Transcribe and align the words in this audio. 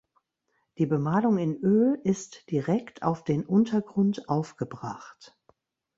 Die 0.79 0.87
Bemalung 0.87 1.37
in 1.37 1.57
Öl 1.57 1.99
ist 2.03 2.49
direkt 2.49 3.03
auf 3.03 3.23
den 3.23 3.45
Untergrund 3.45 4.29
aufgebracht. 4.29 5.37